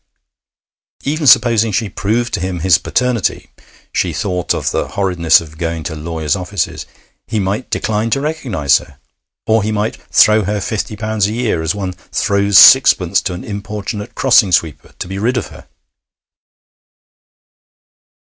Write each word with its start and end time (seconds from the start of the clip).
Even 1.03 1.27
supposing 1.27 1.71
she 1.71 1.87
proved 1.87 2.33
to 2.33 2.39
him 2.39 2.61
his 2.61 2.79
paternity 2.79 3.51
she 3.93 4.13
thought 4.13 4.51
of 4.51 4.71
the 4.71 4.87
horridness 4.87 5.39
of 5.41 5.59
going 5.59 5.83
to 5.83 5.93
lawyers' 5.95 6.35
offices 6.35 6.87
he 7.27 7.39
might 7.39 7.69
decline 7.69 8.09
to 8.09 8.19
recognise 8.19 8.79
her. 8.79 8.97
Or 9.45 9.61
he 9.61 9.71
might 9.71 9.97
throw 10.11 10.43
her 10.45 10.59
fifty 10.59 10.95
pounds 10.95 11.27
a 11.27 11.33
year, 11.33 11.61
as 11.61 11.75
one 11.75 11.93
throws 11.93 12.57
sixpence 12.57 13.21
to 13.21 13.33
an 13.33 13.43
importunate 13.43 14.15
crossing 14.15 14.51
sweeper, 14.51 14.93
to 14.97 15.07
be 15.07 15.19
rid 15.19 15.37
of 15.37 15.49
her. 15.49 15.67